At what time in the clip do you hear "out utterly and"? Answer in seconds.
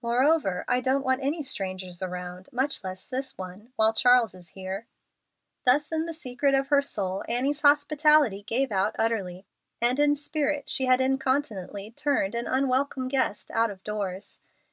8.70-9.98